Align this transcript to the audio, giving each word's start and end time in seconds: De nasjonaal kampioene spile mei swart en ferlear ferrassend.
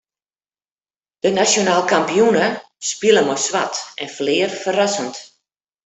De 1.25 1.29
nasjonaal 1.35 1.83
kampioene 1.93 2.47
spile 2.91 3.21
mei 3.27 3.39
swart 3.45 3.75
en 4.01 4.09
ferlear 4.15 4.51
ferrassend. 4.63 5.15